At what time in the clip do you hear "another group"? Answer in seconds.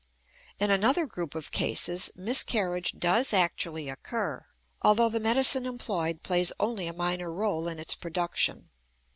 0.71-1.35